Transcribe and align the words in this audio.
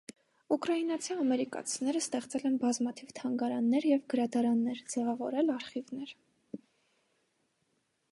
Ուկրաինացի 0.53 1.11
ամերիկացիները 1.23 1.99
ստեղծել 2.05 2.47
են 2.49 2.55
բազմաթիվ 2.63 3.11
թանգարաններ 3.19 3.87
և 3.89 4.01
գրադարաններ, 4.15 4.81
ձևավորել 4.95 5.53
արխիվներ։ 5.57 6.15